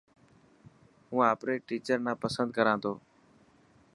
هون 1.09 1.23
آپري 1.33 1.53
ٽيچر 1.67 1.97
نا 2.05 2.13
پسند 2.23 2.49
ڪران 2.57 2.77
ٿو. 2.83 2.93